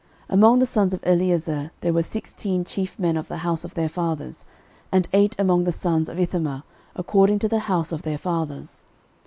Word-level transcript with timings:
Among 0.29 0.57
the 0.57 0.65
sons 0.65 0.95
of 0.95 0.99
Eleazar 1.03 1.69
there 1.81 1.93
were 1.93 2.01
sixteen 2.01 2.63
chief 2.65 2.97
men 2.97 3.15
of 3.17 3.27
the 3.27 3.37
house 3.45 3.63
of 3.63 3.75
their 3.75 3.87
fathers, 3.87 4.45
and 4.91 5.07
eight 5.13 5.35
among 5.37 5.63
the 5.63 5.71
sons 5.71 6.09
of 6.09 6.19
Ithamar 6.19 6.63
according 6.95 7.37
to 7.37 7.47
the 7.47 7.59
house 7.69 7.91
of 7.91 8.01
their 8.01 8.17
fathers. 8.17 8.81